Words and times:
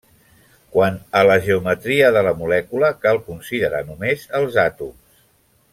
Quant 0.75 0.95
a 1.19 1.21
la 1.31 1.35
geometria 1.49 2.09
de 2.17 2.23
la 2.29 2.33
molècula 2.41 2.91
cal 3.05 3.21
considerar 3.29 3.83
només 3.93 4.25
els 4.41 4.59
àtoms. 4.65 5.23